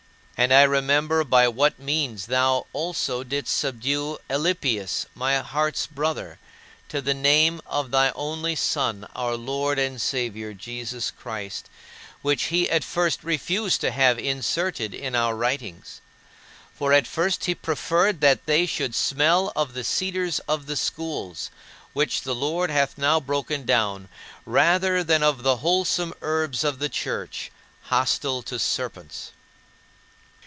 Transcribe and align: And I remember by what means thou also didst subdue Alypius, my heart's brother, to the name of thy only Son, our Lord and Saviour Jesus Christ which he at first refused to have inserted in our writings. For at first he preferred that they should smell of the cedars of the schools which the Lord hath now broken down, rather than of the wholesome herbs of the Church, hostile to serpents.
And 0.43 0.51
I 0.51 0.63
remember 0.63 1.23
by 1.23 1.47
what 1.49 1.77
means 1.77 2.25
thou 2.25 2.65
also 2.73 3.23
didst 3.23 3.55
subdue 3.55 4.17
Alypius, 4.27 5.05
my 5.13 5.37
heart's 5.37 5.85
brother, 5.85 6.39
to 6.89 6.99
the 6.99 7.13
name 7.13 7.61
of 7.67 7.91
thy 7.91 8.09
only 8.15 8.55
Son, 8.55 9.07
our 9.15 9.35
Lord 9.37 9.77
and 9.77 10.01
Saviour 10.01 10.53
Jesus 10.53 11.11
Christ 11.11 11.69
which 12.23 12.45
he 12.45 12.67
at 12.71 12.83
first 12.83 13.23
refused 13.23 13.81
to 13.81 13.91
have 13.91 14.17
inserted 14.17 14.95
in 14.95 15.13
our 15.13 15.35
writings. 15.35 16.01
For 16.73 16.91
at 16.91 17.05
first 17.05 17.45
he 17.45 17.53
preferred 17.53 18.19
that 18.21 18.47
they 18.47 18.65
should 18.65 18.95
smell 18.95 19.53
of 19.55 19.75
the 19.75 19.83
cedars 19.83 20.39
of 20.47 20.65
the 20.65 20.75
schools 20.75 21.51
which 21.93 22.23
the 22.23 22.33
Lord 22.33 22.71
hath 22.71 22.97
now 22.97 23.19
broken 23.19 23.63
down, 23.63 24.09
rather 24.47 25.03
than 25.03 25.21
of 25.21 25.43
the 25.43 25.57
wholesome 25.57 26.15
herbs 26.23 26.63
of 26.63 26.79
the 26.79 26.89
Church, 26.89 27.51
hostile 27.83 28.41
to 28.41 28.57
serpents. 28.57 29.33